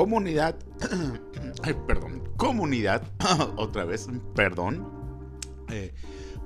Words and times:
comunidad, 0.00 0.54
perdón, 1.86 2.22
comunidad, 2.38 3.02
otra 3.56 3.84
vez, 3.84 4.08
perdón. 4.34 4.88
Eh, 5.68 5.92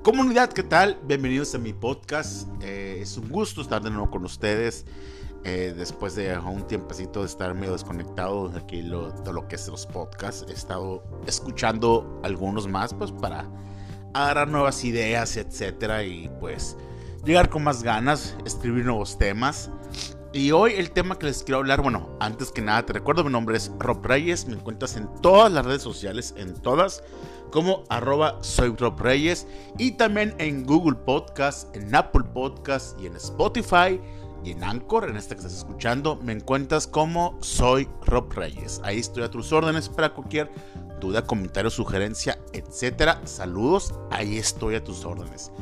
comunidad, 0.02 0.52
¿qué 0.52 0.64
tal? 0.64 0.98
Bienvenidos 1.04 1.54
a 1.54 1.58
mi 1.58 1.72
podcast. 1.72 2.48
Eh, 2.62 2.98
es 3.00 3.16
un 3.16 3.28
gusto 3.28 3.62
estar 3.62 3.80
de 3.80 3.90
nuevo 3.90 4.10
con 4.10 4.24
ustedes. 4.24 4.86
Eh, 5.44 5.72
después 5.76 6.16
de 6.16 6.36
un 6.36 6.66
tiempecito 6.66 7.20
de 7.20 7.26
estar 7.26 7.54
medio 7.54 7.74
desconectado 7.74 8.48
de 8.48 8.58
aquí 8.58 8.82
lo, 8.82 9.12
de 9.12 9.32
lo 9.32 9.46
que 9.46 9.54
es 9.54 9.68
los 9.68 9.86
podcasts, 9.86 10.44
he 10.48 10.52
estado 10.52 11.04
escuchando 11.28 12.20
algunos 12.24 12.66
más, 12.66 12.92
pues 12.92 13.12
para 13.12 13.48
agarrar 14.14 14.48
nuevas 14.48 14.82
ideas, 14.82 15.36
etcétera, 15.36 16.02
y 16.02 16.28
pues 16.40 16.76
llegar 17.24 17.50
con 17.50 17.62
más 17.62 17.84
ganas, 17.84 18.36
escribir 18.44 18.84
nuevos 18.84 19.16
temas. 19.16 19.70
Y 20.34 20.50
hoy 20.50 20.72
el 20.72 20.90
tema 20.90 21.16
que 21.16 21.26
les 21.26 21.44
quiero 21.44 21.58
hablar, 21.58 21.80
bueno, 21.80 22.18
antes 22.18 22.50
que 22.50 22.60
nada 22.60 22.84
te 22.84 22.92
recuerdo, 22.92 23.22
mi 23.22 23.30
nombre 23.30 23.56
es 23.56 23.70
Rob 23.78 24.04
Reyes, 24.04 24.48
me 24.48 24.54
encuentras 24.54 24.96
en 24.96 25.08
todas 25.22 25.52
las 25.52 25.64
redes 25.64 25.82
sociales, 25.82 26.34
en 26.36 26.54
todas, 26.54 27.04
como 27.52 27.84
arroba 27.88 28.38
soy 28.42 28.74
Rob 28.76 29.00
Reyes, 29.00 29.46
y 29.78 29.92
también 29.92 30.34
en 30.38 30.66
Google 30.66 30.96
Podcast, 30.96 31.74
en 31.76 31.94
Apple 31.94 32.24
Podcast 32.34 33.00
y 33.00 33.06
en 33.06 33.14
Spotify 33.14 34.00
y 34.42 34.50
en 34.50 34.64
Anchor, 34.64 35.08
en 35.08 35.16
esta 35.16 35.36
que 35.36 35.42
estás 35.42 35.56
escuchando, 35.56 36.16
me 36.16 36.32
encuentras 36.32 36.88
como 36.88 37.38
soy 37.40 37.88
Rob 38.04 38.32
Reyes. 38.32 38.80
Ahí 38.82 38.98
estoy 38.98 39.22
a 39.22 39.30
tus 39.30 39.52
órdenes 39.52 39.88
para 39.88 40.14
cualquier 40.14 40.50
duda, 41.00 41.22
comentario, 41.22 41.70
sugerencia, 41.70 42.40
etcétera. 42.52 43.20
Saludos, 43.24 43.94
ahí 44.10 44.36
estoy 44.38 44.74
a 44.74 44.82
tus 44.82 45.04
órdenes. 45.04 45.52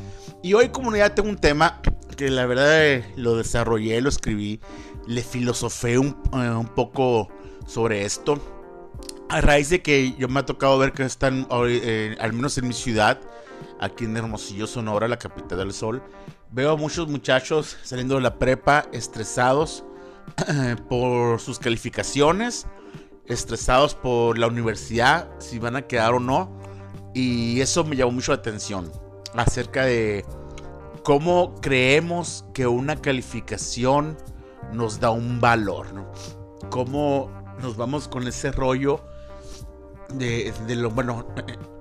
Y 0.41 0.55
hoy 0.55 0.71
comunidad 0.71 1.13
tengo 1.13 1.29
un 1.29 1.37
tema 1.37 1.83
que 2.17 2.31
la 2.31 2.47
verdad 2.47 2.87
eh, 2.87 3.13
lo 3.17 3.37
desarrollé, 3.37 4.01
lo 4.01 4.09
escribí, 4.09 4.61
le 5.07 5.23
filosofé 5.23 5.99
un, 5.99 6.17
eh, 6.35 6.69
poco 6.75 7.29
sobre 7.67 8.05
esto. 8.05 8.41
A 9.29 9.41
raíz 9.41 9.71
de 9.71 9.83
que 9.83 10.15
yo 10.19 10.29
me 10.29 10.41
ha 10.41 10.47
tocado 10.47 10.79
ver 10.79 10.93
que 10.93 11.05
están, 11.05 11.47
eh, 11.67 12.17
al 12.21 12.33
menos 12.33 12.59
en 12.59 12.69
mi 12.69 12.75
ciudad, 12.75 13.21
aquí 13.81 14.05
en 14.05 14.17
Hermosillo, 14.17 14.67
Sonora, 14.67 15.09
la 15.09 15.19
capital 15.19 15.59
del 15.59 15.73
sol, 15.73 16.03
veo 16.51 16.73
a 16.73 16.77
muchos 16.77 17.09
muchachos 17.09 17.77
saliendo 17.83 18.17
de 18.17 18.21
la 18.21 18.39
prepa 18.39 18.87
estresados 18.93 19.85
por 20.89 21.41
sus 21.41 21.59
calificaciones, 21.59 22.67
estresados 23.27 23.95
por 23.95 24.39
la 24.39 24.49
universidad, 24.49 25.31
si 25.39 25.59
van 25.59 25.77
a 25.77 25.83
quedar 25.83 26.13
o 26.15 26.21
no. 26.21 26.61
Y 27.15 27.61
eso 27.61 27.85
me 27.85 27.97
llamó 27.97 28.13
mucho 28.13 28.33
la 28.33 28.39
atención 28.39 28.91
acerca 29.35 29.85
de 29.85 30.25
cómo 31.03 31.55
creemos 31.61 32.45
que 32.55 32.67
una 32.67 32.97
calificación 32.97 34.17
nos 34.73 35.01
da 35.01 35.11
un 35.11 35.41
valor, 35.41 35.93
¿no? 35.93 36.07
Cómo 36.71 37.31
nos 37.61 37.77
vamos 37.77 38.09
con 38.09 38.27
ese 38.27 38.53
rollo 38.53 39.01
de, 40.15 40.53
lo, 40.77 40.91
bueno, 40.91 41.27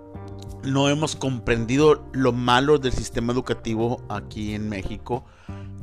no 0.64 0.90
hemos 0.90 1.16
comprendido 1.16 2.04
lo 2.14 2.34
malo 2.34 2.78
del 2.78 2.94
sistema 2.94 3.34
educativo 3.34 4.02
aquí 4.10 4.54
en 4.54 4.70
México, 4.70 5.26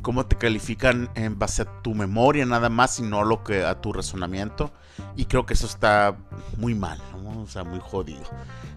cómo 0.03 0.27
te 0.27 0.37
califican 0.37 1.11
en 1.15 1.39
base 1.39 1.63
a 1.63 1.83
tu 1.83 1.95
memoria 1.95 2.45
nada 2.47 2.69
más 2.69 2.99
y 2.99 3.03
no 3.03 3.25
lo 3.25 3.45
que 3.45 3.65
a 3.65 3.81
tu 3.81 3.93
razonamiento. 3.93 4.71
Y 5.17 5.27
creo 5.27 5.47
que 5.47 5.55
eso 5.55 5.67
está 5.67 6.17
muy 6.57 6.75
mal, 6.75 7.01
o 7.37 7.47
sea, 7.47 7.63
muy 7.63 7.79
jodido 7.81 8.23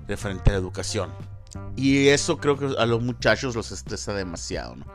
referente 0.08 0.52
a 0.52 0.54
la 0.54 0.60
educación. 0.60 1.10
Y 1.76 2.08
eso 2.10 2.38
creo 2.38 2.58
que 2.58 2.74
a 2.78 2.86
los 2.86 3.02
muchachos 3.02 3.56
los 3.56 3.72
estresa 3.72 4.14
demasiado, 4.14 4.76
¿no? 4.76 4.86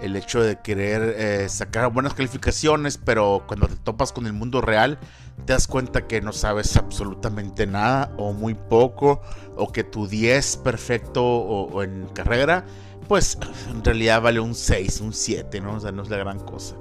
El 0.00 0.16
hecho 0.16 0.42
de 0.42 0.58
querer 0.60 1.14
eh, 1.16 1.48
sacar 1.48 1.92
buenas 1.92 2.14
calificaciones, 2.14 2.98
pero 2.98 3.44
cuando 3.46 3.68
te 3.68 3.76
topas 3.76 4.12
con 4.12 4.26
el 4.26 4.32
mundo 4.32 4.62
real, 4.62 4.98
te 5.44 5.52
das 5.52 5.66
cuenta 5.66 6.06
que 6.06 6.22
no 6.22 6.32
sabes 6.32 6.76
absolutamente 6.76 7.66
nada 7.66 8.12
o 8.16 8.32
muy 8.32 8.54
poco, 8.54 9.20
o 9.56 9.70
que 9.72 9.84
tu 9.84 10.06
10 10.06 10.56
perfecto 10.58 11.22
o, 11.22 11.82
en 11.82 12.06
carrera, 12.14 12.64
pues 13.08 13.36
en 13.70 13.84
realidad 13.84 14.22
vale 14.22 14.40
un 14.40 14.54
6, 14.54 15.00
un 15.00 15.12
7, 15.12 15.60
¿no? 15.60 15.74
O 15.74 15.80
sea, 15.80 15.92
no 15.92 16.02
es 16.02 16.08
la 16.08 16.16
gran 16.16 16.38
cosa. 16.40 16.76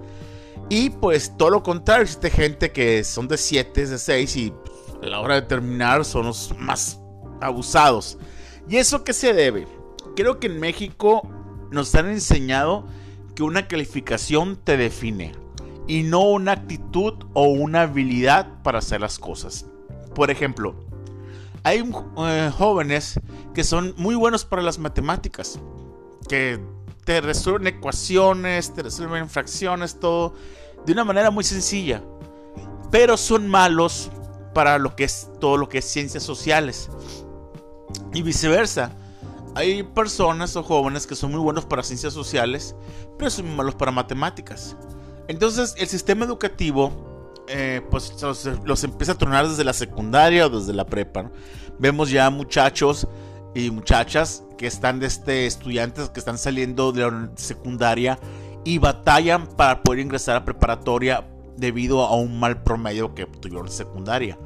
Y 0.69 0.91
pues 0.91 1.35
todo 1.35 1.49
lo 1.49 1.63
contrario, 1.63 2.03
existe 2.03 2.29
gente 2.29 2.71
que 2.71 3.03
son 3.03 3.27
de 3.27 3.37
7, 3.37 3.87
de 3.87 3.97
6 3.97 4.35
y 4.37 4.53
a 5.01 5.07
la 5.07 5.19
hora 5.19 5.35
de 5.35 5.41
terminar 5.41 6.05
son 6.05 6.27
los 6.27 6.55
más 6.57 6.99
abusados. 7.41 8.17
¿Y 8.67 8.77
eso 8.77 9.03
qué 9.03 9.13
se 9.13 9.33
debe? 9.33 9.67
Creo 10.15 10.39
que 10.39 10.47
en 10.47 10.59
México 10.59 11.21
nos 11.71 11.93
han 11.95 12.09
enseñado 12.09 12.85
que 13.35 13.43
una 13.43 13.67
calificación 13.67 14.57
te 14.57 14.77
define 14.77 15.33
y 15.87 16.03
no 16.03 16.21
una 16.21 16.53
actitud 16.53 17.13
o 17.33 17.45
una 17.45 17.81
habilidad 17.83 18.61
para 18.63 18.79
hacer 18.79 19.01
las 19.01 19.17
cosas. 19.17 19.65
Por 20.13 20.29
ejemplo, 20.29 20.75
hay 21.63 21.83
eh, 22.17 22.51
jóvenes 22.55 23.19
que 23.53 23.63
son 23.63 23.93
muy 23.97 24.15
buenos 24.15 24.45
para 24.45 24.61
las 24.61 24.77
matemáticas, 24.77 25.59
que 26.27 26.59
te 27.05 27.21
resuelven 27.21 27.67
ecuaciones, 27.67 28.73
te 28.73 28.83
resuelven 28.83 29.29
fracciones, 29.29 29.99
todo 29.99 30.35
de 30.85 30.93
una 30.93 31.03
manera 31.03 31.31
muy 31.31 31.43
sencilla, 31.43 32.03
pero 32.91 33.17
son 33.17 33.47
malos 33.47 34.11
para 34.53 34.77
lo 34.77 34.95
que 34.95 35.05
es 35.05 35.29
todo 35.39 35.57
lo 35.57 35.69
que 35.69 35.79
es 35.79 35.85
ciencias 35.85 36.23
sociales. 36.23 36.89
Y 38.13 38.21
viceversa. 38.21 38.91
Hay 39.55 39.83
personas 39.83 40.55
o 40.55 40.63
jóvenes 40.63 41.07
que 41.07 41.15
son 41.15 41.31
muy 41.31 41.39
buenos 41.39 41.65
para 41.65 41.83
ciencias 41.83 42.13
sociales, 42.13 42.75
pero 43.17 43.29
son 43.29 43.47
muy 43.47 43.55
malos 43.55 43.75
para 43.75 43.91
matemáticas. 43.91 44.75
Entonces 45.27 45.75
el 45.77 45.87
sistema 45.87 46.25
educativo 46.25 47.09
eh, 47.51 47.81
pues 47.89 48.13
los, 48.63 48.83
empieza 48.83 49.13
a 49.13 49.17
tronar 49.17 49.47
desde 49.47 49.63
la 49.63 49.73
secundaria 49.73 50.45
o 50.45 50.49
desde 50.49 50.71
la 50.71 50.85
prepa. 50.85 51.31
Vemos 51.79 52.11
ya 52.11 52.29
muchachos 52.29 53.07
y 53.55 53.71
muchachas 53.71 54.43
que 54.55 54.67
están 54.67 54.99
de 54.99 55.07
este 55.07 55.47
estudiantes 55.47 56.09
que 56.09 56.19
están 56.19 56.37
saliendo 56.37 56.91
de 56.91 57.09
la 57.09 57.31
secundaria 57.35 58.19
y 58.63 58.77
batallan 58.77 59.47
para 59.47 59.81
poder 59.81 60.01
ingresar 60.01 60.35
a 60.35 60.45
preparatoria 60.45 61.27
debido 61.57 62.05
a 62.05 62.15
un 62.15 62.39
mal 62.39 62.61
promedio 62.61 63.15
que 63.15 63.25
tuvieron 63.25 63.65
en 63.65 63.73
secundaria. 63.73 64.37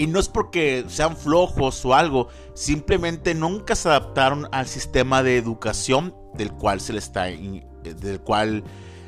Y 0.00 0.06
no 0.06 0.18
es 0.18 0.30
porque 0.30 0.86
sean 0.88 1.14
flojos 1.14 1.84
o 1.84 1.92
algo, 1.92 2.28
simplemente 2.54 3.34
nunca 3.34 3.74
se 3.74 3.90
adaptaron 3.90 4.48
al 4.50 4.66
sistema 4.66 5.22
de 5.22 5.36
educación 5.36 6.14
del 6.32 6.52
cual 6.52 6.80
se 6.80 6.94
le 6.94 7.00
está, 7.00 7.24
del 7.24 8.20
cual 8.22 8.64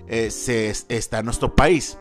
eh, 0.07 0.31
se 0.31 0.69
está 0.69 1.21
en 1.21 1.25
nuestro 1.25 1.57
país. 1.57 1.97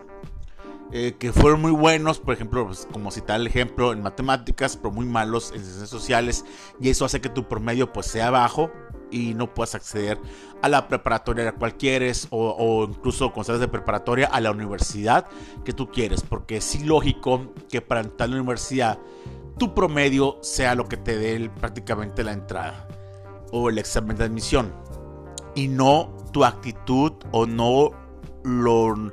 Eh, 0.92 1.16
que 1.18 1.32
fueron 1.32 1.62
muy 1.62 1.72
buenos, 1.72 2.20
por 2.20 2.34
ejemplo, 2.34 2.66
pues, 2.68 2.86
como 2.92 3.12
citar 3.12 3.40
el 3.40 3.48
ejemplo 3.48 3.94
en 3.94 4.02
matemáticas, 4.02 4.76
pero 4.76 4.92
muy 4.92 5.06
malos 5.06 5.54
en 5.56 5.64
ciencias 5.64 5.90
sociales, 5.90 6.44
y 6.82 6.90
eso 6.90 7.06
hace 7.06 7.22
que 7.22 7.30
tu 7.30 7.48
promedio 7.48 7.94
pues 7.94 8.08
sea 8.08 8.30
bajo 8.30 8.72
y 9.12 9.34
no 9.34 9.54
puedas 9.54 9.76
acceder 9.76 10.18
a 10.62 10.70
la 10.70 10.88
preparatoria 10.88 11.50
a 11.50 11.52
cual 11.54 11.76
quieres 11.76 12.28
o, 12.32 12.88
incluso 12.90 13.32
sales 13.44 13.60
de 13.60 13.68
preparatoria 13.68 14.28
a 14.28 14.40
la 14.40 14.52
universidad 14.52 15.28
que 15.66 15.74
tú 15.74 15.92
quieres, 15.92 16.22
porque 16.22 16.58
es 16.58 16.76
ilógico 16.76 17.54
que 17.70 17.82
para 17.82 18.02
entrar 18.02 18.30
a 18.30 18.32
la 18.32 18.38
universidad 18.38 19.00
tu 19.58 19.74
promedio 19.74 20.38
sea 20.42 20.76
lo 20.76 20.88
que 20.88 20.98
te 20.98 21.18
dé 21.18 21.50
prácticamente 21.50 22.24
la 22.24 22.34
entrada 22.34 22.88
o 23.52 23.70
el 23.70 23.78
examen 23.78 24.18
de 24.18 24.24
admisión 24.24 24.74
y 25.56 25.68
no 25.68 26.16
tu 26.32 26.46
actitud 26.46 27.14
o 27.32 27.46
no 27.46 27.92
lo 28.44 29.12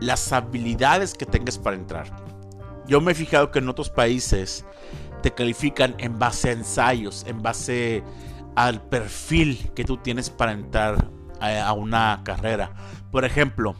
las 0.00 0.32
habilidades 0.32 1.14
que 1.14 1.24
tengas 1.24 1.58
para 1.58 1.76
entrar. 1.76 2.14
Yo 2.86 3.00
me 3.00 3.12
he 3.12 3.14
fijado 3.14 3.50
que 3.50 3.60
en 3.60 3.68
otros 3.68 3.88
países 3.88 4.64
te 5.22 5.32
califican 5.32 5.94
en 5.98 6.18
base 6.18 6.50
a 6.50 6.52
ensayos, 6.52 7.24
en 7.26 7.40
base 7.40 8.02
al 8.54 8.82
perfil 8.82 9.70
que 9.74 9.84
tú 9.84 9.96
tienes 9.98 10.30
para 10.30 10.52
entrar 10.52 11.08
a, 11.40 11.72
una 11.72 12.20
carrera. 12.24 12.72
Por 13.10 13.24
ejemplo, 13.24 13.74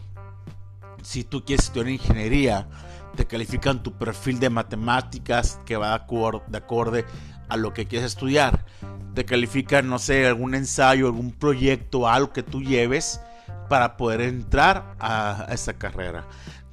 si 1.01 1.23
tú 1.23 1.43
quieres 1.43 1.65
estudiar 1.65 1.89
ingeniería, 1.89 2.67
te 3.15 3.25
califican 3.25 3.81
tu 3.81 3.93
perfil 3.93 4.39
de 4.39 4.49
matemáticas 4.49 5.59
que 5.65 5.77
va 5.77 5.97
de, 5.97 6.41
de 6.47 6.57
acorde 6.57 7.05
a 7.47 7.57
lo 7.57 7.73
que 7.73 7.87
quieres 7.87 8.07
estudiar. 8.07 8.65
Te 9.13 9.25
califican, 9.25 9.87
no 9.87 9.99
sé, 9.99 10.27
algún 10.27 10.55
ensayo, 10.55 11.07
algún 11.07 11.31
proyecto, 11.31 12.07
algo 12.07 12.33
que 12.33 12.43
tú 12.43 12.61
lleves 12.61 13.21
para 13.69 13.97
poder 13.97 14.21
entrar 14.21 14.95
a, 14.99 15.47
esa 15.51 15.73
carrera. 15.73 16.25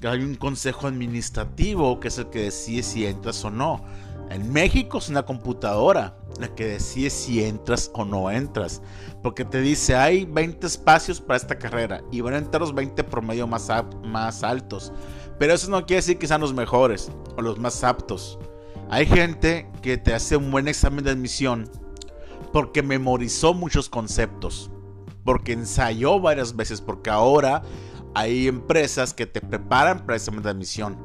Hay 0.04 0.22
un 0.22 0.34
consejo 0.34 0.86
administrativo 0.86 2.00
que 2.00 2.08
es 2.08 2.18
el 2.18 2.30
que 2.30 2.42
decide 2.42 2.82
si 2.82 3.06
entras 3.06 3.44
o 3.44 3.50
no. 3.50 3.84
En 4.30 4.52
México 4.52 4.98
es 4.98 5.08
una 5.08 5.24
computadora 5.24 6.16
la 6.40 6.54
que 6.54 6.66
decide 6.66 7.10
si 7.10 7.44
entras 7.44 7.90
o 7.94 8.04
no 8.04 8.30
entras. 8.30 8.82
Porque 9.22 9.44
te 9.44 9.60
dice, 9.60 9.94
hay 9.94 10.24
20 10.24 10.66
espacios 10.66 11.20
para 11.20 11.36
esta 11.36 11.58
carrera 11.58 12.02
y 12.10 12.20
van 12.20 12.34
a 12.34 12.38
entrar 12.38 12.60
los 12.60 12.74
20 12.74 13.04
promedio 13.04 13.46
más, 13.46 13.68
más 14.04 14.42
altos. 14.42 14.92
Pero 15.38 15.54
eso 15.54 15.70
no 15.70 15.84
quiere 15.86 16.00
decir 16.00 16.18
que 16.18 16.26
sean 16.26 16.40
los 16.40 16.54
mejores 16.54 17.10
o 17.36 17.42
los 17.42 17.58
más 17.58 17.84
aptos. 17.84 18.38
Hay 18.90 19.06
gente 19.06 19.70
que 19.82 19.98
te 19.98 20.14
hace 20.14 20.36
un 20.36 20.50
buen 20.50 20.68
examen 20.68 21.04
de 21.04 21.10
admisión 21.10 21.70
porque 22.52 22.82
memorizó 22.82 23.54
muchos 23.54 23.88
conceptos 23.88 24.70
porque 25.24 25.52
ensayó 25.52 26.20
varias 26.20 26.56
veces, 26.56 26.80
porque 26.80 27.10
ahora 27.10 27.62
hay 28.14 28.48
empresas 28.48 29.14
que 29.14 29.26
te 29.26 29.40
preparan 29.40 30.04
para 30.04 30.16
examen 30.16 30.42
de 30.42 30.50
admisión. 30.50 30.96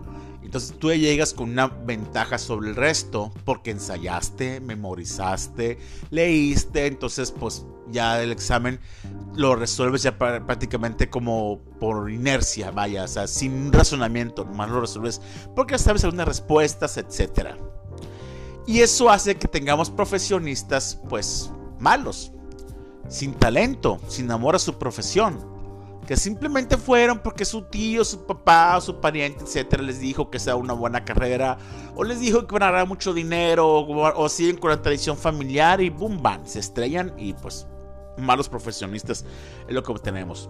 Entonces 0.44 0.77
tú 0.80 0.94
llegas 0.94 1.33
con 1.33 1.50
una 1.50 1.68
ventaja 1.68 2.38
sobre 2.38 2.69
el 2.69 2.75
resto 2.77 3.33
porque 3.44 3.71
ensayaste, 3.71 4.62
memorizaste, 4.62 5.77
leíste, 6.09 6.86
entonces 6.88 7.31
pues 7.31 7.65
ya 7.89 8.24
el 8.24 8.31
examen 8.31 8.80
lo 9.36 9.57
resuelves 9.57 10.04
ya 10.04 10.18
prácticamente 10.18 11.09
como 11.09 11.59
por 11.81 12.09
inercia, 12.09 12.71
vaya, 12.71 13.04
o 13.04 13.07
sea, 13.10 13.27
sin 13.27 13.74
razonamiento, 13.74 14.45
nomás 14.45 14.69
lo 14.69 14.80
resuelves 14.80 15.21
porque 15.53 15.77
sabes 15.77 16.06
algunas 16.06 16.30
respuestas, 16.30 16.95
etc. 16.95 17.57
Y 18.65 18.80
eso 18.80 19.10
hace 19.10 19.36
que 19.36 19.50
tengamos 19.50 19.89
profesionistas 19.89 20.98
pues 21.10 21.51
malos, 21.77 22.31
sin 23.10 23.33
talento, 23.33 24.00
sin 24.07 24.31
amor 24.31 24.56
a 24.56 24.60
su 24.60 24.77
profesión 24.80 25.56
que 26.06 26.16
simplemente 26.16 26.78
fueron 26.78 27.20
porque 27.20 27.44
su 27.46 27.64
tío, 27.64 28.06
su 28.06 28.26
papá, 28.26 28.80
su 28.82 29.00
pariente, 29.00 29.44
etcétera, 29.44 29.84
les 29.84 30.00
dijo 30.00 30.30
que 30.30 30.40
sea 30.40 30.56
una 30.56 30.74
buena 30.74 31.04
carrera, 31.04 31.58
o 31.96 32.04
les 32.04 32.20
dijo 32.20 32.48
que 32.48 32.54
van 32.54 32.64
a 32.64 32.72
ganar 32.72 32.88
mucho 32.88 33.14
dinero, 33.14 33.86
o, 33.86 34.30
siguen 34.30 34.58
con 34.58 34.70
la 34.70 34.82
tradición 34.82 35.18
familiar 35.18 35.82
y 35.82 35.90
boom, 35.90 36.22
van, 36.22 36.48
se 36.48 36.60
estrellan 36.60 37.14
y 37.18 37.34
pues 37.34 37.68
malos 38.18 38.50
profesionistas 38.50 39.26
es 39.68 39.74
lo 39.74 39.84
que 39.84 39.92
obtenemos. 39.92 40.50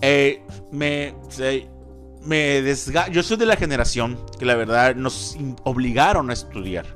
Eh, 0.00 0.44
me, 0.70 1.14
me 2.22 2.62
desga 2.62 3.08
Yo 3.08 3.22
soy 3.24 3.36
de 3.36 3.46
la 3.46 3.56
generación 3.56 4.16
que 4.38 4.44
la 4.44 4.54
verdad 4.54 4.94
nos 4.94 5.36
obligaron 5.64 6.30
a 6.30 6.32
estudiar. 6.34 6.86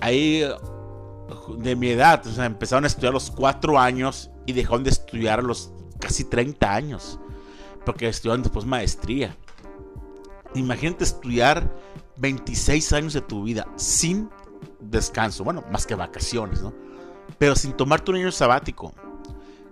Ahí 0.00 0.42
de 1.58 1.76
mi 1.76 1.90
edad, 1.90 2.26
o 2.26 2.32
sea, 2.32 2.46
empezaron 2.46 2.84
a 2.84 2.86
estudiar 2.86 3.10
a 3.10 3.14
los 3.14 3.30
cuatro 3.30 3.78
años 3.78 4.30
y 4.46 4.52
dejaron 4.52 4.82
de 4.82 4.90
estudiar 4.90 5.40
a 5.40 5.42
los 5.42 5.72
casi 6.00 6.24
30 6.24 6.74
años, 6.74 7.20
porque 7.84 8.08
estudiaron 8.08 8.42
después 8.42 8.64
maestría. 8.64 9.36
Imagínate 10.54 11.04
estudiar 11.04 11.72
26 12.16 12.92
años 12.92 13.12
de 13.12 13.20
tu 13.20 13.44
vida 13.44 13.66
sin 13.76 14.28
descanso, 14.80 15.44
bueno, 15.44 15.64
más 15.70 15.86
que 15.86 15.94
vacaciones, 15.94 16.60
¿no? 16.60 16.74
Pero 17.38 17.54
sin 17.54 17.72
tomarte 17.72 18.10
un 18.10 18.18
año 18.18 18.32
sabático. 18.32 18.92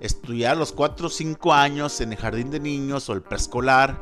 Estudiar 0.01 0.57
los 0.57 0.73
4 0.73 1.09
o 1.09 1.11
5 1.11 1.53
años 1.53 2.01
en 2.01 2.13
el 2.13 2.19
jardín 2.19 2.51
de 2.51 2.61
niños 2.61 3.09
o 3.09 3.15
el 3.15 3.23
preescolar, 3.23 4.01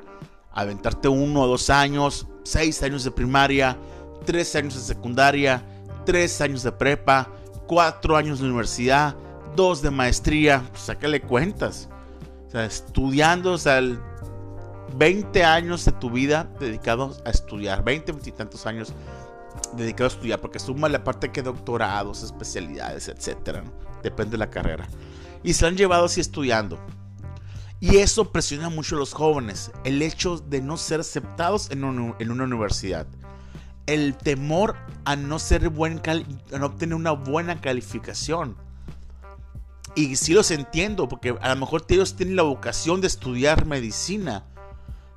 aventarte 0.53 1.09
uno 1.09 1.43
o 1.43 1.47
dos 1.47 1.71
años, 1.71 2.27
6 2.45 2.83
años 2.83 3.05
de 3.05 3.11
primaria, 3.11 3.79
3 4.27 4.57
años 4.57 4.75
de 4.75 4.81
secundaria, 4.83 5.65
3 6.05 6.41
años 6.43 6.63
de 6.63 6.73
prepa, 6.73 7.33
4 7.67 8.17
años 8.17 8.41
de 8.41 8.45
universidad, 8.45 9.17
2 9.57 9.83
de 9.83 9.91
maestría, 9.91 10.63
pues 10.71 10.83
sácale 10.83 11.23
cuentas 11.23 11.89
estudiando, 12.65 13.53
o 13.53 13.59
sea, 13.59 13.81
20 14.97 15.45
años 15.45 15.85
de 15.85 15.93
tu 15.93 16.11
vida 16.11 16.49
dedicados 16.59 17.23
a 17.25 17.31
estudiar, 17.31 17.85
20, 17.85 18.13
20 18.13 18.31
y 18.31 18.33
tantos 18.33 18.67
años 18.67 18.93
dedicados 19.77 20.15
a 20.15 20.17
estudiar, 20.17 20.41
porque 20.41 20.59
suma 20.59 20.89
la 20.89 21.05
parte 21.05 21.33
que 21.33 21.43
doctorados, 21.43 22.23
especialidades, 22.23 23.09
etcétera, 23.09 23.65
depende 24.03 24.33
de 24.33 24.39
la 24.39 24.51
carrera. 24.51 24.89
Y 25.43 25.53
se 25.53 25.67
han 25.67 25.77
llevado 25.77 26.07
así 26.07 26.21
estudiando. 26.21 26.79
Y 27.79 27.97
eso 27.97 28.33
presiona 28.33 28.71
mucho 28.71 28.97
a 28.97 28.99
los 28.99 29.13
jóvenes, 29.13 29.71
el 29.85 30.01
hecho 30.01 30.39
de 30.39 30.63
no 30.63 30.77
ser 30.77 31.01
aceptados 31.01 31.71
en, 31.71 31.85
en 32.19 32.31
una 32.31 32.45
universidad. 32.45 33.07
El 33.87 34.17
temor 34.17 34.77
a 35.05 35.15
no 35.15 35.39
ser 35.39 35.69
buen 35.69 36.01
a 36.05 36.59
no 36.59 36.67
obtener 36.67 36.95
una 36.95 37.13
buena 37.13 37.61
calificación. 37.61 38.57
Y 39.97 40.15
sí 40.17 40.35
los 40.35 40.51
entiendo, 40.51 41.09
porque 41.09 41.35
a 41.41 41.49
lo 41.49 41.57
mejor 41.57 41.87
ellos 41.89 42.17
tienen 42.17 42.37
la 42.37 42.43
vocación 42.43 43.01
de 43.01 43.07
estudiar 43.07 43.65
medicina. 43.65 44.45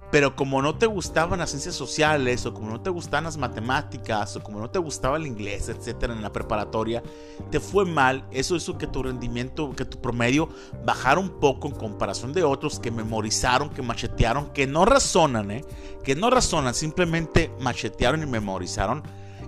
Pero 0.10 0.38
como 0.38 0.62
no 0.62 0.76
te 0.76 0.86
gustaban 0.86 1.40
las 1.40 1.50
ciencias 1.50 1.76
sociales, 1.76 2.46
o 2.46 2.54
como 2.54 2.70
no 2.70 2.82
te 2.82 2.90
gustaban 2.90 3.26
las 3.26 3.38
matemáticas, 3.38 4.38
o 4.38 4.42
como 4.42 4.60
no 4.62 4.70
te 4.70 4.80
gustaba 4.80 5.18
el 5.18 5.28
inglés, 5.28 5.68
etcétera, 5.68 6.14
en 6.14 6.22
la 6.22 6.32
preparatoria, 6.32 7.04
te 7.52 7.60
fue 7.60 7.84
mal. 7.84 8.26
Eso 8.32 8.56
hizo 8.56 8.78
que 8.78 8.88
tu 8.88 9.04
rendimiento, 9.04 9.76
que 9.76 9.84
tu 9.84 10.00
promedio 10.00 10.48
bajara 10.86 11.20
un 11.20 11.42
poco 11.42 11.68
en 11.68 11.76
comparación 11.76 12.32
de 12.32 12.44
otros 12.44 12.80
que 12.80 12.90
memorizaron, 12.90 13.70
que 13.70 13.82
machetearon, 13.82 14.52
que 14.54 14.66
no 14.66 14.86
razonan, 14.86 15.52
¿eh? 15.52 15.66
Que 16.06 16.16
no 16.16 16.30
razonan, 16.30 16.74
simplemente 16.74 17.52
machetearon 17.60 18.24
y 18.24 18.28
memorizaron. 18.28 19.04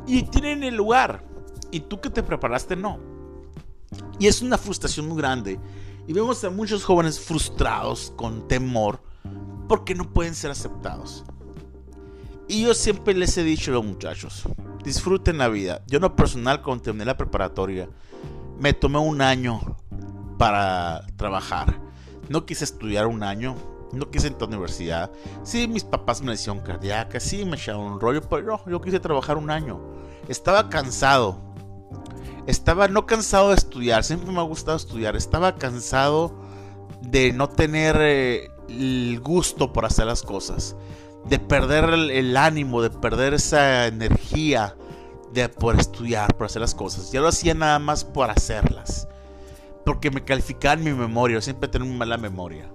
Y 0.06 0.24
tienen 0.24 0.64
el 0.64 0.76
lugar. 0.76 1.24
Y 1.72 1.80
tú 1.80 2.02
que 2.02 2.10
te 2.10 2.22
preparaste, 2.22 2.76
no. 2.76 3.11
Y 4.22 4.28
es 4.28 4.44
una 4.44 4.60
frustración 4.60 5.08
muy 5.08 5.18
grande. 5.18 5.60
Y 6.06 6.14
vemos 6.14 6.44
a 6.44 6.52
muchos 6.52 6.84
jóvenes 6.84 7.20
frustrados, 7.20 8.14
con 8.16 8.48
temor, 8.48 9.02
porque 9.68 9.96
no 9.96 10.14
pueden 10.14 10.36
ser 10.36 10.52
aceptados. 10.52 11.24
Y 12.48 12.62
yo 12.62 12.76
siempre 12.76 13.16
les 13.16 13.36
he 13.40 13.44
dicho 13.44 13.72
a 13.72 13.74
los 13.74 13.84
muchachos, 13.84 14.44
disfruten 14.84 15.40
la 15.40 15.48
vida. 15.48 15.82
Yo 15.88 16.00
no 16.00 16.16
personal, 16.16 16.62
cuando 16.62 16.84
terminé 16.84 17.06
la 17.06 17.18
preparatoria, 17.18 17.90
me 18.60 18.74
tomé 18.74 19.00
un 19.00 19.24
año 19.24 19.76
para 20.38 21.04
trabajar. 21.16 21.82
No 22.30 22.46
quise 22.46 22.64
estudiar 22.64 23.08
un 23.08 23.24
año, 23.24 23.56
no 23.92 24.12
quise 24.12 24.28
entrar 24.28 24.50
a 24.50 24.52
la 24.52 24.58
universidad. 24.58 25.12
Sí, 25.42 25.68
mis 25.68 25.84
papás 25.84 26.22
me 26.22 26.34
decían 26.34 26.60
cardíaca, 26.60 27.20
sí, 27.20 27.44
me 27.44 27.56
echaron 27.56 27.94
un 27.94 28.00
rollo, 28.00 28.22
pero 28.22 28.44
no, 28.44 28.70
yo 28.70 28.82
quise 28.82 29.00
trabajar 29.00 29.38
un 29.38 29.50
año. 29.50 29.82
Estaba 30.28 30.70
cansado 30.70 31.51
estaba 32.48 32.88
no 32.88 33.06
cansado 33.06 33.50
de 33.50 33.56
estudiar, 33.56 34.04
siempre 34.04 34.32
me 34.32 34.40
ha 34.40 34.44
gustado 34.44 34.78
estudiar, 34.78 35.16
estaba 35.16 35.56
cansado 35.56 36.34
de 37.02 37.34
no 37.34 37.50
tener 37.50 37.98
eh, 38.00 38.50
el 38.70 39.20
gusto 39.22 39.74
por 39.74 39.86
hacer 39.86 40.06
las 40.06 40.24
cosas, 40.24 40.76
de 41.26 41.40
perder 41.40 41.86
el, 41.94 42.38
ánimo, 42.38 42.82
de 42.82 42.90
perder 42.90 43.34
esa 43.34 43.88
energía 43.88 44.76
de 45.34 45.50
por 45.50 45.80
estudiar, 45.80 46.36
por 46.36 46.46
hacer 46.46 46.62
las 46.62 46.76
cosas. 46.76 47.12
Yo 47.12 47.22
lo 47.22 47.28
hacía 47.28 47.54
nada 47.54 47.80
más 47.80 48.04
por 48.04 48.30
hacerlas, 48.30 49.08
porque 49.86 50.12
me 50.12 50.24
calificaban 50.24 50.84
mi 50.84 50.94
memoria, 50.94 51.36
yo 51.36 51.42
siempre 51.42 51.70
tengo 51.70 51.86
una 51.86 51.96
mala 51.96 52.18
memoria. 52.18 52.70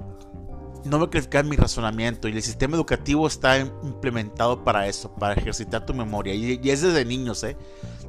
No 0.85 1.01
me 1.01 1.11
calificaban 1.11 1.49
mi 1.49 1.57
razonamiento 1.57 2.29
y 2.29 2.33
el 2.33 2.43
sistema 2.43 2.77
educativo 2.77 3.27
está 3.27 3.59
implementado 3.59 4.63
para 4.63 4.87
eso, 4.87 5.13
para 5.13 5.35
ejercitar 5.35 5.85
tu 5.85 5.93
memoria. 5.93 6.33
Y, 6.33 6.61
y 6.63 6.71
es 6.71 6.81
desde 6.81 7.05
niños, 7.05 7.43
¿eh? 7.43 7.57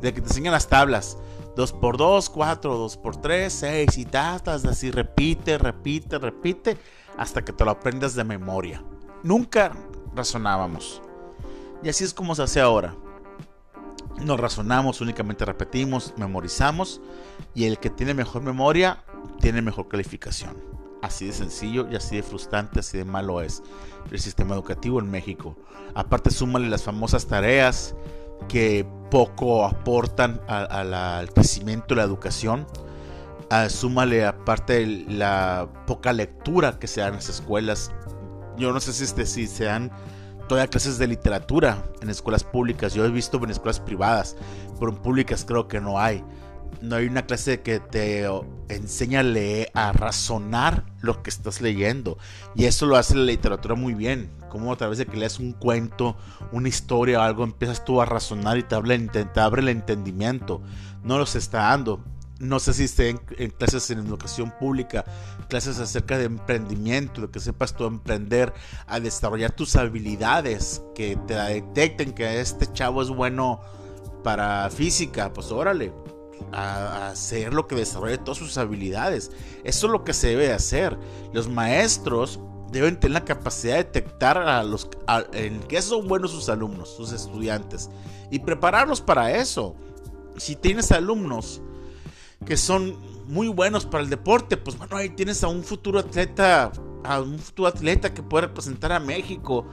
De 0.02 0.14
que 0.14 0.22
te 0.22 0.28
enseñan 0.28 0.54
las 0.54 0.68
tablas 0.68 1.18
2 1.58 1.74
por 1.74 1.98
2, 1.98 2.30
4, 2.30 2.78
2 2.78 2.98
por 2.98 3.18
3, 3.18 3.52
6 3.52 3.98
y 3.98 4.06
tatas, 4.06 4.64
así 4.66 4.92
repite, 4.92 5.58
repite, 5.58 6.20
repite, 6.20 6.78
hasta 7.18 7.44
que 7.44 7.52
te 7.52 7.66
lo 7.66 7.72
aprendas 7.72 8.14
de 8.14 8.24
memoria. 8.24 8.84
Nunca 9.24 9.72
razonábamos. 10.14 11.02
Y 11.82 11.90
así 11.90 12.04
es 12.04 12.14
como 12.14 12.36
se 12.36 12.44
hace 12.44 12.62
ahora. 12.62 12.96
No 14.22 14.38
razonamos, 14.38 15.02
únicamente 15.02 15.46
repetimos, 15.46 16.14
memorizamos 16.18 17.02
y 17.56 17.66
el 17.66 17.80
que 17.80 17.90
tiene 17.90 18.14
mejor 18.14 18.44
memoria 18.44 19.04
tiene 19.40 19.64
mejor 19.64 19.88
calificación. 19.88 20.58
Así 21.02 21.26
de 21.26 21.34
sencillo 21.34 21.88
y 21.90 21.96
así 21.96 22.18
de 22.18 22.24
frustrante, 22.24 22.80
así 22.80 22.98
de 23.00 23.06
malo 23.06 23.42
es 23.42 23.64
el 24.12 24.20
sistema 24.20 24.54
educativo 24.54 25.00
en 25.00 25.10
México. 25.10 25.56
Aparte, 25.96 26.30
súmale 26.30 26.70
las 26.70 26.84
famosas 26.84 27.26
tareas 27.26 27.96
que 28.48 28.86
poco 29.10 29.66
aportan 29.66 30.42
al 30.48 31.32
crecimiento 31.34 31.88
de 31.90 31.96
la 31.96 32.04
educación. 32.04 32.66
Uh, 33.50 33.70
súmale 33.70 34.26
aparte 34.26 34.86
la 35.08 35.70
poca 35.86 36.12
lectura 36.12 36.80
que 36.80 36.88
se 36.88 37.00
da 37.02 37.08
en 37.08 37.16
las 37.16 37.30
escuelas. 37.30 37.92
Yo 38.58 38.74
no 38.74 38.80
sé 38.80 38.92
si, 38.92 39.06
este, 39.06 39.26
si 39.26 39.48
se 39.48 39.66
dan 39.66 39.92
todavía 40.50 40.70
clases 40.70 40.98
de 40.98 41.08
literatura 41.08 41.84
en 42.02 42.10
escuelas 42.10 42.44
públicas. 42.44 42.94
Yo 42.94 43.06
he 43.06 43.10
visto 43.10 43.42
en 43.42 43.52
escuelas 43.52 43.80
privadas, 43.80 44.36
pero 44.80 44.92
en 44.92 44.98
públicas 44.98 45.46
creo 45.48 45.68
que 45.68 45.80
no 45.80 46.00
hay 46.00 46.24
no 46.82 46.96
hay 46.96 47.08
una 47.08 47.26
clase 47.26 47.62
que 47.62 47.80
te 47.80 48.26
enseña 48.70 49.22
a 49.22 49.24
leer, 49.24 49.72
a 49.74 49.92
razonar 49.92 50.86
lo 51.02 51.24
que 51.24 51.30
estás 51.30 51.62
leyendo. 51.62 52.18
Y 52.56 52.66
eso 52.66 52.86
lo 52.86 52.98
hace 52.98 53.16
la 53.16 53.24
literatura 53.24 53.76
muy 53.76 53.94
bien. 53.94 54.30
Como 54.58 54.74
a 54.74 54.76
través 54.76 54.98
de 54.98 55.06
que 55.06 55.18
lees 55.18 55.38
un 55.38 55.54
cuento, 55.54 56.18
una 56.52 56.68
historia 56.68 57.20
o 57.20 57.22
algo, 57.22 57.44
empiezas 57.44 57.86
tú 57.86 58.02
a 58.02 58.06
razonar 58.06 58.58
y 58.58 58.64
te, 58.64 58.74
abre 58.74 59.62
el 59.62 59.70
entendimiento. 59.70 60.64
No 61.04 61.20
los 61.20 61.36
está 61.36 61.60
dando. 61.60 62.04
No 62.40 62.60
sé 62.60 62.74
si 62.74 62.86
esté 62.86 63.10
en, 63.10 63.52
clases 63.52 63.92
en 63.92 64.00
educación 64.00 64.52
pública, 64.60 65.06
clases 65.48 65.78
acerca 65.78 66.18
de 66.18 66.24
emprendimiento, 66.24 67.22
de 67.22 67.30
que 67.30 67.40
sepas 67.40 67.76
tú 67.76 67.86
emprender, 67.86 68.52
a 68.88 69.00
desarrollar 69.00 69.52
tus 69.52 69.76
habilidades, 69.76 70.82
que 70.96 71.20
te 71.28 71.36
detecten 71.36 72.14
que 72.14 72.40
este 72.40 72.66
chavo 72.74 73.04
es 73.04 73.10
bueno 73.10 73.62
para 74.24 74.72
física, 74.72 75.32
pues 75.34 75.52
órale, 75.52 75.94
a, 76.52 77.10
hacer 77.10 77.54
lo 77.54 77.68
que 77.68 77.76
desarrolle 77.76 78.18
todas 78.18 78.40
sus 78.40 78.58
habilidades. 78.58 79.32
Eso 79.64 79.86
es 79.86 79.92
lo 79.92 80.04
que 80.04 80.14
se 80.14 80.30
debe 80.30 80.52
hacer. 80.52 80.98
Los 81.32 81.48
maestros 81.48 82.40
deben 82.72 83.00
tener 83.00 83.14
la 83.14 83.26
capacidad 83.26 83.76
de 83.76 83.84
detectar 83.84 84.38
a 84.38 84.64
los 84.64 84.90
en 85.34 85.60
qué 85.62 85.82
son 85.82 86.08
buenos 86.08 86.32
sus 86.32 86.50
alumnos, 86.50 86.90
sus 86.96 87.12
estudiantes 87.12 87.90
y 88.32 88.40
prepararlos 88.40 89.02
para 89.02 89.32
eso. 89.32 89.76
Si 90.38 90.56
tienes 90.56 90.92
alumnos 90.92 91.62
que 92.46 92.58
son 92.58 92.98
muy 93.28 93.48
buenos 93.48 93.86
para 93.86 94.04
el 94.04 94.10
deporte, 94.10 94.58
pues 94.58 94.78
bueno, 94.78 94.96
ahí 94.98 95.10
tienes 95.10 95.44
a 95.44 95.48
un 95.48 95.64
futuro 95.64 96.00
atleta, 96.00 96.72
a 97.04 97.22
un 97.22 97.40
futuro 97.40 97.68
atleta 97.68 98.14
que 98.14 98.22
puede 98.24 98.48
representar 98.48 98.92
a 98.92 99.00
México 99.00 99.66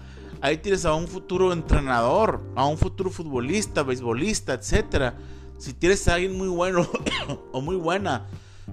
Ahí 0.45 0.59
tienes 0.59 0.85
a 0.85 0.93
un 0.93 1.09
futuro 1.09 1.55
entrenador, 1.55 2.43
a 2.55 2.67
un 2.67 2.77
futuro 2.77 3.09
futbolista, 3.09 3.83
beisbolista, 3.83 4.53
etc. 4.53 5.15
Si 5.57 5.73
tienes 5.73 6.07
a 6.07 6.17
alguien 6.17 6.37
muy 6.37 6.49
bueno 6.49 6.87
o 7.53 7.63
muy 7.63 7.77
buena 7.77 8.27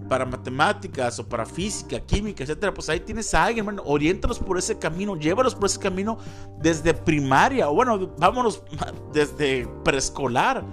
para 0.07 0.25
matemáticas 0.25 1.19
o 1.19 1.27
para 1.27 1.45
física, 1.45 2.00
química, 2.00 2.43
etcétera, 2.43 2.74
pues 2.74 2.89
ahí 2.89 3.00
tienes 3.00 3.33
a 3.33 3.45
alguien, 3.45 3.65
bueno, 3.65 3.83
oriéntalos 3.86 4.39
por 4.39 4.57
ese 4.57 4.77
camino, 4.77 5.15
llévalos 5.15 5.55
por 5.55 5.65
ese 5.65 5.79
camino 5.79 6.17
desde 6.60 6.93
primaria, 6.93 7.69
o 7.69 7.75
bueno, 7.75 8.13
vámonos 8.17 8.63
desde 9.13 9.67
preescolar, 9.83 10.63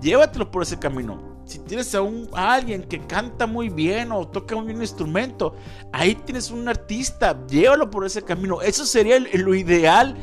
llévatelos 0.00 0.48
por 0.48 0.62
ese 0.62 0.78
camino. 0.78 1.34
Si 1.44 1.58
tienes 1.58 1.94
a, 1.94 2.00
un, 2.00 2.28
alguien 2.32 2.84
que 2.84 3.06
canta 3.06 3.46
muy 3.46 3.68
bien 3.68 4.12
o 4.12 4.26
toca 4.26 4.56
muy 4.56 4.64
bien 4.64 4.76
un 4.76 4.82
instrumento, 4.82 5.54
ahí 5.92 6.14
tienes 6.14 6.50
un 6.50 6.66
artista, 6.66 7.38
llévalo 7.46 7.90
por 7.90 8.06
ese 8.06 8.22
camino. 8.22 8.62
Eso 8.62 8.86
sería 8.86 9.18
lo 9.18 9.54
ideal 9.54 10.16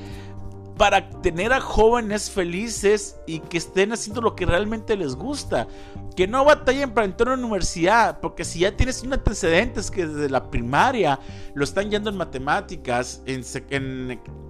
para 0.81 1.07
tener 1.21 1.53
a 1.53 1.61
jóvenes 1.61 2.31
felices 2.31 3.15
y 3.27 3.37
que 3.37 3.59
estén 3.59 3.93
haciendo 3.93 4.19
lo 4.19 4.35
que 4.35 4.47
realmente 4.47 4.97
les 4.97 5.13
gusta. 5.13 5.67
Que 6.15 6.27
no 6.27 6.43
batallen 6.43 6.89
para 6.89 7.05
entrar 7.05 7.29
a 7.29 7.35
la 7.35 7.43
universidad, 7.45 8.19
porque 8.19 8.43
si 8.43 8.61
ya 8.61 8.75
tienes 8.75 9.03
un 9.03 9.13
antecedentes 9.13 9.91
que 9.91 10.07
desde 10.07 10.27
la 10.27 10.49
primaria 10.49 11.19
lo 11.53 11.63
están 11.63 11.91
yendo 11.91 12.09
en 12.09 12.17
matemáticas, 12.17 13.21
en, 13.27 13.43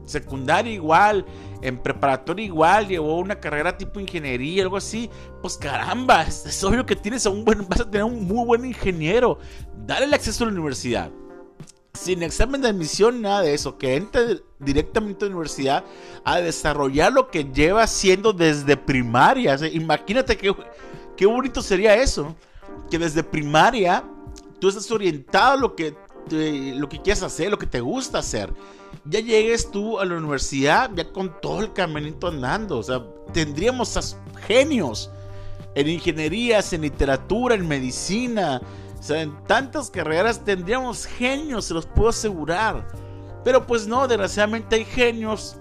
secundaria 0.05 0.71
igual, 0.71 1.25
en 1.63 1.77
preparatoria 1.77 2.45
igual, 2.45 2.87
llevó 2.87 3.19
una 3.19 3.37
carrera 3.37 3.77
tipo 3.77 3.99
ingeniería, 3.99 4.63
algo 4.63 4.77
así, 4.77 5.09
pues 5.41 5.57
caramba, 5.57 6.23
es, 6.23 6.63
obvio 6.63 6.85
que 6.85 6.95
tienes 6.95 7.25
a 7.25 7.29
un 7.29 7.43
buen, 7.43 7.67
vas 7.67 7.81
a 7.81 7.91
tener 7.91 8.05
un 8.05 8.25
muy 8.25 8.45
buen 8.45 8.63
ingeniero. 8.63 9.37
Dale 9.85 10.05
el 10.05 10.13
acceso 10.13 10.45
a 10.45 10.47
la 10.47 10.53
universidad 10.53 11.11
sin 11.93 12.23
examen 12.23 12.61
de 12.61 12.69
admisión, 12.69 13.21
nada 13.21 13.41
de 13.41 13.53
eso, 13.53 13.77
que 13.77 13.95
entre 13.95 14.41
directamente 14.59 15.25
a 15.25 15.27
la 15.27 15.35
universidad 15.35 15.83
a 16.23 16.39
desarrollar 16.39 17.11
lo 17.11 17.29
que 17.29 17.45
lleva 17.45 17.83
haciendo 17.83 18.33
desde 18.33 18.77
primaria. 18.77 19.57
imagínate 19.71 20.37
qué, 20.37 20.55
qué 21.17 21.25
bonito 21.25 21.61
sería 21.61 21.95
eso, 21.95 22.35
que 22.89 22.97
desde 22.97 23.23
primaria 23.23 24.03
tú 24.59 24.69
estás 24.69 24.89
orientado 24.91 25.53
a 25.53 25.57
lo 25.57 25.75
que, 25.75 25.95
lo 26.29 26.87
que 26.87 27.01
quieres 27.01 27.23
hacer, 27.23 27.49
lo 27.49 27.59
que 27.59 27.67
te 27.67 27.81
gusta 27.81 28.19
hacer. 28.19 28.53
Ya 29.05 29.19
llegues 29.19 29.71
tú 29.71 29.99
a 29.99 30.05
la 30.05 30.15
universidad 30.15 30.91
ya 30.93 31.11
con 31.11 31.41
todo 31.41 31.61
el 31.61 31.73
caminito 31.73 32.27
andando, 32.27 32.77
o 32.77 32.83
sea, 32.83 33.03
tendríamos 33.33 34.15
genios 34.47 35.09
en 35.75 35.87
ingenierías, 35.87 36.73
en 36.73 36.81
literatura, 36.81 37.55
en 37.55 37.67
medicina, 37.67 38.61
o 39.01 39.03
sea, 39.03 39.23
en 39.23 39.35
tantas 39.45 39.89
carreras 39.89 40.45
tendríamos 40.45 41.07
genios, 41.07 41.65
se 41.65 41.73
los 41.73 41.87
puedo 41.87 42.09
asegurar. 42.09 42.87
Pero 43.43 43.65
pues 43.65 43.87
no, 43.87 44.07
desgraciadamente 44.07 44.75
hay 44.75 44.85
genios 44.85 45.57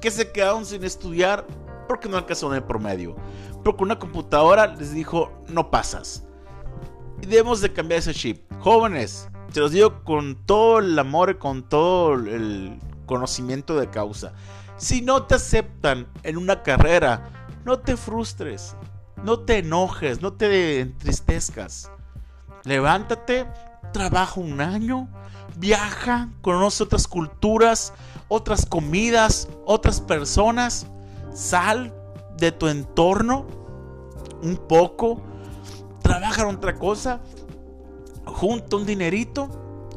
que 0.00 0.10
se 0.10 0.32
quedaron 0.32 0.66
sin 0.66 0.82
estudiar 0.82 1.46
porque 1.86 2.08
no 2.08 2.16
alcanzaron 2.16 2.56
el 2.56 2.64
promedio. 2.64 3.14
Porque 3.62 3.84
una 3.84 3.96
computadora 3.96 4.66
les 4.74 4.92
dijo, 4.92 5.30
no 5.46 5.70
pasas. 5.70 6.24
Y 7.22 7.26
debemos 7.26 7.60
de 7.60 7.72
cambiar 7.72 8.00
ese 8.00 8.12
chip. 8.12 8.42
Jóvenes, 8.58 9.28
se 9.52 9.60
los 9.60 9.70
digo 9.70 10.02
con 10.02 10.44
todo 10.44 10.80
el 10.80 10.98
amor 10.98 11.30
y 11.30 11.34
con 11.34 11.68
todo 11.68 12.14
el 12.14 12.76
conocimiento 13.06 13.78
de 13.78 13.88
causa. 13.88 14.32
Si 14.78 15.00
no 15.00 15.26
te 15.26 15.36
aceptan 15.36 16.08
en 16.24 16.36
una 16.36 16.64
carrera, 16.64 17.46
no 17.64 17.78
te 17.78 17.96
frustres, 17.96 18.74
no 19.22 19.38
te 19.38 19.58
enojes, 19.58 20.20
no 20.20 20.32
te 20.32 20.80
entristezcas. 20.80 21.88
Levántate, 22.64 23.46
trabaja 23.92 24.40
un 24.40 24.60
año, 24.60 25.08
viaja, 25.56 26.28
conoce 26.42 26.82
otras 26.82 27.08
culturas, 27.08 27.92
otras 28.28 28.66
comidas, 28.66 29.48
otras 29.64 30.00
personas, 30.00 30.86
sal 31.34 31.94
de 32.36 32.52
tu 32.52 32.68
entorno 32.68 33.46
un 34.42 34.56
poco, 34.56 35.22
trabaja 36.02 36.42
en 36.42 36.56
otra 36.56 36.76
cosa, 36.76 37.20
junta 38.24 38.76
un 38.76 38.86
dinerito 38.86 39.48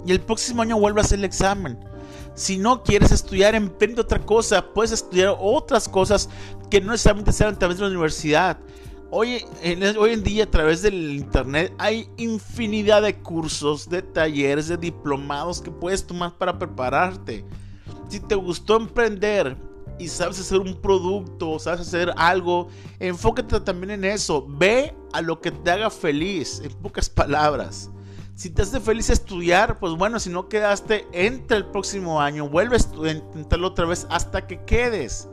y 0.06 0.12
el 0.12 0.22
próximo 0.22 0.62
año 0.62 0.78
vuelve 0.78 1.02
a 1.02 1.04
hacer 1.04 1.20
el 1.20 1.26
examen. 1.26 1.80
Si 2.36 2.58
no 2.58 2.84
quieres 2.84 3.12
estudiar, 3.12 3.56
emprende 3.56 4.02
otra 4.02 4.20
cosa, 4.20 4.74
puedes 4.74 4.92
estudiar 4.92 5.36
otras 5.40 5.88
cosas 5.88 6.30
que 6.70 6.82
no 6.82 6.92
necesariamente 6.92 7.32
sean 7.32 7.54
a 7.54 7.60
través 7.60 7.78
de 7.78 7.84
la 7.84 7.90
universidad. 7.90 8.58
Hoy 9.16 9.46
en, 9.62 9.84
hoy 9.96 10.14
en 10.14 10.24
día 10.24 10.46
a 10.46 10.50
través 10.50 10.82
del 10.82 11.14
internet 11.14 11.72
hay 11.78 12.10
infinidad 12.18 13.04
de 13.04 13.20
cursos, 13.20 13.88
de 13.88 14.02
talleres, 14.02 14.70
de 14.70 14.76
diplomados 14.76 15.62
que 15.62 15.70
puedes 15.70 16.08
tomar 16.08 16.36
para 16.40 16.58
prepararte. 16.58 17.46
Si 18.10 18.20
te 18.20 18.34
gustó 18.34 18.76
emprender 18.76 19.56
y 20.00 20.08
sabes 20.08 20.40
hacer 20.40 20.58
un 20.58 20.82
producto, 20.82 21.60
sabes 21.60 21.82
hacer 21.82 22.12
algo, 22.18 22.70
enfócate 23.00 23.60
también 23.60 23.92
en 23.92 24.06
eso. 24.06 24.48
Ve 24.50 24.96
a 25.14 25.22
lo 25.22 25.42
que 25.42 25.52
te 25.52 25.70
haga 25.70 25.92
feliz, 25.92 26.60
en 26.64 26.74
pocas 26.74 27.08
palabras. 27.08 27.92
Si 28.34 28.50
te 28.50 28.64
hace 28.64 28.80
feliz 28.80 29.12
estudiar, 29.12 29.78
pues 29.78 29.94
bueno, 29.94 30.20
si 30.20 30.32
no 30.32 30.50
quedaste, 30.50 31.06
entra 31.12 31.58
el 31.58 31.68
próximo 31.68 32.20
año, 32.20 32.50
vuelve 32.50 32.78
a 32.78 33.12
intentarlo 33.12 33.68
otra 33.68 33.86
vez 33.86 34.08
hasta 34.10 34.48
que 34.48 34.66
quedes. 34.66 35.30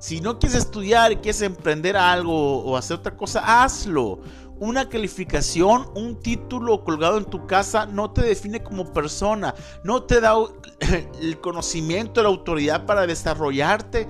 Si 0.00 0.22
no 0.22 0.38
quieres 0.38 0.56
estudiar 0.58 1.20
quieres 1.20 1.42
emprender 1.42 1.94
algo 1.94 2.64
o 2.64 2.76
hacer 2.76 2.96
otra 2.96 3.16
cosa, 3.16 3.62
hazlo. 3.62 4.20
Una 4.58 4.88
calificación, 4.88 5.86
un 5.94 6.18
título 6.20 6.84
colgado 6.84 7.18
en 7.18 7.26
tu 7.26 7.46
casa 7.46 7.84
no 7.84 8.10
te 8.10 8.22
define 8.22 8.62
como 8.62 8.92
persona, 8.92 9.54
no 9.84 10.02
te 10.02 10.20
da 10.20 10.34
el 11.20 11.40
conocimiento, 11.40 12.22
la 12.22 12.30
autoridad 12.30 12.86
para 12.86 13.06
desarrollarte 13.06 14.08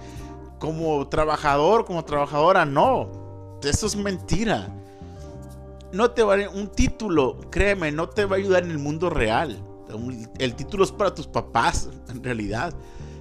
como 0.61 1.09
trabajador, 1.09 1.85
como 1.85 2.05
trabajadora, 2.05 2.65
no. 2.65 3.59
Eso 3.63 3.87
es 3.87 3.97
mentira. 3.97 4.69
No 5.93 6.13
te 6.13 6.23
va 6.23 6.37
a, 6.37 6.51
un 6.51 6.69
título, 6.69 7.39
créeme, 7.51 7.91
no 7.91 8.09
te 8.09 8.27
va 8.27 8.37
a 8.37 8.39
ayudar 8.39 8.63
en 8.63 8.71
el 8.71 8.79
mundo 8.79 9.11
real. 9.11 9.61
El 10.39 10.55
título 10.55 10.85
es 10.85 10.93
para 10.93 11.13
tus 11.13 11.27
papás, 11.27 11.89
en 12.09 12.23
realidad. 12.23 12.73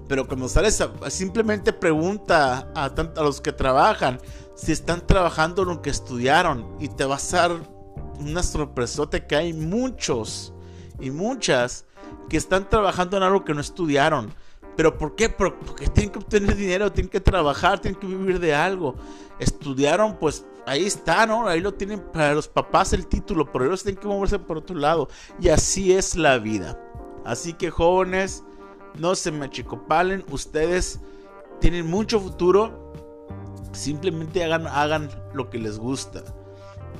Pero 0.09 0.27
cuando 0.27 0.49
sales, 0.49 0.83
simplemente 1.09 1.71
pregunta 1.71 2.67
a, 2.73 2.91
los 3.21 3.41
que 3.41 3.53
trabajan 3.53 4.19
si 4.55 4.71
están 4.71 5.05
trabajando 5.05 5.61
en 5.61 5.67
lo 5.69 5.81
que 5.83 5.91
estudiaron 5.91 6.75
y 6.79 6.87
te 6.87 7.05
vas 7.05 7.31
a 7.35 7.47
dar 7.47 7.51
una 8.19 8.41
sorpresota 8.41 9.27
que 9.27 9.35
hay 9.35 9.53
muchos 9.53 10.51
y 10.99 11.11
muchas 11.11 11.85
que 12.27 12.37
están 12.37 12.67
trabajando 12.67 13.17
en 13.17 13.23
algo 13.23 13.45
que 13.45 13.53
no 13.53 13.61
estudiaron. 13.61 14.33
¿Pero 14.75 14.97
por 14.97 15.15
qué? 15.15 15.29
Porque 15.29 15.87
tienen 15.89 16.11
que 16.11 16.17
obtener 16.17 16.55
dinero, 16.55 16.91
tienen 16.91 17.11
que 17.11 17.19
trabajar, 17.19 17.79
tienen 17.79 17.99
que 17.99 18.07
vivir 18.07 18.39
de 18.39 18.55
algo. 18.55 18.95
Estudiaron, 19.37 20.17
pues 20.17 20.43
ahí 20.65 20.85
está, 20.85 21.27
¿no? 21.27 21.47
Ahí 21.47 21.61
lo 21.61 21.75
tienen 21.75 21.99
para 21.99 22.33
los 22.33 22.47
papás 22.47 22.93
el 22.93 23.05
título, 23.05 23.51
pero 23.51 23.65
ellos 23.65 23.83
tienen 23.83 24.01
que 24.01 24.07
moverse 24.07 24.39
por 24.39 24.57
otro 24.57 24.75
lado. 24.75 25.07
Y 25.39 25.49
así 25.49 25.93
es 25.93 26.15
la 26.15 26.39
vida. 26.39 26.81
Así 27.25 27.53
que 27.53 27.69
jóvenes, 27.69 28.43
no 28.97 29.15
se 29.15 29.31
me 29.31 29.45
achicopalen, 29.45 30.23
ustedes 30.31 30.99
tienen 31.59 31.87
mucho 31.87 32.19
futuro, 32.19 32.93
simplemente 33.71 34.43
hagan, 34.43 35.09
lo 35.33 35.49
que 35.49 35.59
les 35.59 35.77
gusta. 35.77 36.23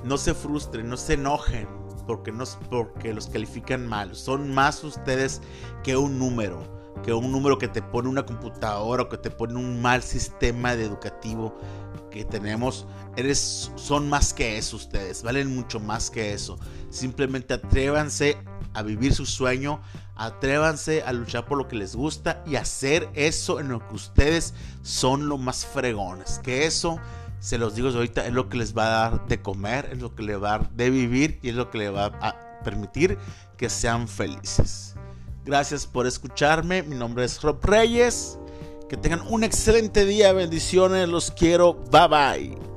No 0.04 0.18
se 0.18 0.34
frustren, 0.34 0.90
no 0.90 0.98
se 0.98 1.14
enojen 1.14 1.68
porque, 2.08 2.32
no, 2.32 2.44
porque 2.70 3.14
los 3.14 3.28
califican 3.28 3.88
mal. 3.88 4.16
Son 4.16 4.54
más 4.54 4.84
ustedes 4.84 5.42
que 5.84 5.98
un 5.98 6.18
número, 6.18 6.62
que 7.04 7.14
un 7.14 7.32
número 7.32 7.58
que 7.58 7.68
te 7.68 7.82
pone 7.82 8.10
una 8.10 8.26
computadora 8.26 9.04
o 9.04 9.10
que 9.10 9.18
te 9.18 9.30
pone 9.30 9.56
un 9.56 9.82
mal 9.82 10.02
sistema 10.02 10.76
de 10.76 10.86
educativo 10.86 11.58
que 12.10 12.26
tenemos. 12.26 12.88
Eres, 13.16 13.72
son 13.76 14.10
más 14.10 14.34
que 14.34 14.58
eso 14.58 14.78
ustedes, 14.78 15.24
valen 15.24 15.56
mucho 15.56 15.80
más 15.80 16.10
que 16.10 16.34
eso. 16.34 16.58
Simplemente 16.90 17.54
atrévanse 17.54 18.38
a 18.74 18.82
vivir 18.84 19.14
su 19.14 19.26
sueño, 19.26 19.82
atrévanse 20.16 21.04
a 21.04 21.14
luchar 21.14 21.46
por 21.46 21.58
lo 21.58 21.68
que 21.68 21.76
les 21.76 21.96
gusta 21.96 22.44
y 22.46 22.56
hacer 22.56 23.10
eso 23.14 23.60
en 23.60 23.70
lo 23.70 23.88
que 23.88 23.96
ustedes 23.96 24.54
son 24.82 25.28
lo 25.30 25.38
más 25.38 25.66
fregones. 25.66 26.40
Que 26.40 26.66
eso, 26.66 27.00
se 27.40 27.58
los 27.58 27.76
digo 27.76 27.90
ahorita, 27.90 28.26
es 28.26 28.34
lo 28.34 28.50
que 28.50 28.58
les 28.58 28.78
va 28.78 28.86
a 28.86 29.10
dar 29.10 29.28
de 29.28 29.42
comer, 29.42 29.90
es 29.92 30.00
lo 30.00 30.16
que 30.16 30.24
les 30.24 30.42
va 30.42 30.56
a 30.56 30.58
dar 30.60 30.70
de 30.72 30.90
vivir 30.90 31.40
y 31.42 31.50
es 31.50 31.56
lo 31.56 31.70
que 31.70 31.80
les 31.80 31.94
va 31.94 32.06
a 32.22 32.62
permitir 32.64 33.18
que 33.58 33.70
sean 33.70 34.08
felices. 34.08 34.96
Gracias 35.46 35.88
por 35.88 36.06
escucharme. 36.06 36.84
Mi 36.84 36.96
nombre 36.96 37.26
es 37.26 37.42
Rob 37.42 37.64
Reyes. 37.64 38.38
Que 38.88 38.98
tengan 38.98 39.22
un 39.30 39.44
excelente 39.44 40.06
día. 40.06 40.32
Bendiciones. 40.34 41.08
Los 41.10 41.32
quiero. 41.32 41.74
Bye 41.92 42.08
bye. 42.08 42.69